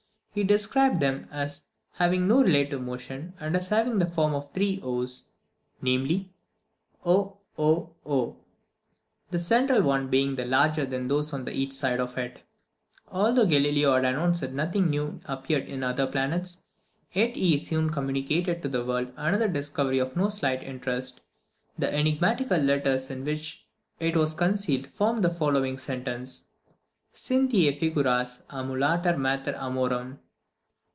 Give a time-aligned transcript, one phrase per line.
[0.33, 1.63] He described them as
[1.95, 5.29] having no relative motion, and as having the form of three o's,
[5.81, 6.31] namely,
[7.05, 7.35] oOo,
[9.29, 12.43] the central one being larger than those on each side of it.
[13.09, 16.59] Although Galileo had announced that nothing new appeared in the other planets,
[17.11, 21.19] yet he soon communicated to the world another discovery of no slight interest.
[21.77, 23.65] The enigmatical letters in which
[23.99, 26.47] it was concealed formed the following sentence:
[27.13, 30.19] "Cynthiæ figuras æmulatur mater Amorum."